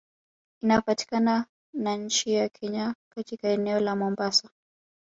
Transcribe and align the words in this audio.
Inapatakana 0.61 1.45
na 1.73 1.95
nchi 1.97 2.31
ya 2.33 2.49
kenya 2.49 2.95
katika 3.13 3.49
eneo 3.49 3.79
la 3.79 3.95
mombasa 3.95 4.49